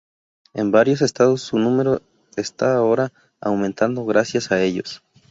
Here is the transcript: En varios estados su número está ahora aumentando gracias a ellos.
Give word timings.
En 0.55 0.71
varios 0.71 1.03
estados 1.03 1.43
su 1.43 1.59
número 1.59 2.01
está 2.35 2.73
ahora 2.75 3.13
aumentando 3.39 4.03
gracias 4.03 4.51
a 4.51 4.59
ellos. 4.59 5.03